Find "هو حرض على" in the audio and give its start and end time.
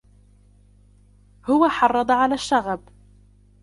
1.45-2.33